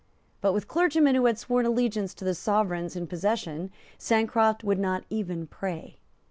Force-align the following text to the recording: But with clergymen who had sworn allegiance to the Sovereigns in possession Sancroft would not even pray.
But 0.41 0.53
with 0.53 0.67
clergymen 0.67 1.13
who 1.13 1.25
had 1.27 1.37
sworn 1.37 1.63
allegiance 1.63 2.15
to 2.15 2.25
the 2.25 2.33
Sovereigns 2.33 2.95
in 2.95 3.05
possession 3.05 3.69
Sancroft 3.99 4.63
would 4.63 4.79
not 4.79 5.03
even 5.11 5.45
pray. 5.45 5.97